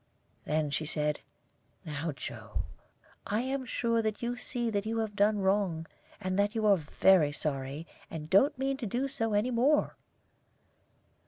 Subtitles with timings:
[0.45, 1.19] Then she said,
[2.15, 2.63] "Joe,
[3.27, 5.85] I am sure that you see that you have done wrong,
[6.19, 9.95] and that you are very sorry, and don't mean to do so any more."